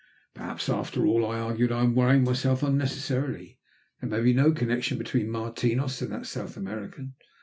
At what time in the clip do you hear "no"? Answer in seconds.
4.33-4.51